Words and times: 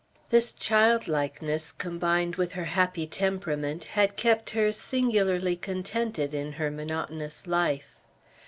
This 0.31 0.51
childlikeness, 0.53 1.71
combined 1.71 2.35
with 2.35 2.53
her 2.53 2.63
happy 2.63 3.05
temperament, 3.05 3.83
had 3.83 4.17
kept 4.17 4.49
her 4.49 4.71
singularly 4.73 5.55
contented 5.55 6.33
in 6.33 6.53
her 6.53 6.71
monotonous 6.71 7.45
life. 7.45 7.99